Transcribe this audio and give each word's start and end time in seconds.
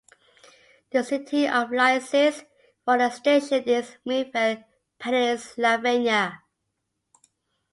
The 0.89 1.03
city 1.03 1.47
of 1.47 1.71
license 1.71 2.43
for 2.83 2.97
the 2.97 3.11
station 3.11 3.61
is 3.69 3.97
Millvale, 4.03 4.63
Pennsylvania. 4.97 6.41